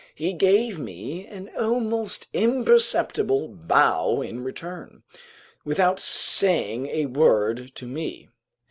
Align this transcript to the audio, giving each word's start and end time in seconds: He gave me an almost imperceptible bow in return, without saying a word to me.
He 0.15 0.33
gave 0.33 0.79
me 0.79 1.27
an 1.27 1.51
almost 1.55 2.27
imperceptible 2.33 3.47
bow 3.49 4.23
in 4.23 4.43
return, 4.43 5.03
without 5.63 5.99
saying 5.99 6.87
a 6.87 7.05
word 7.05 7.75
to 7.75 7.85
me. 7.85 8.29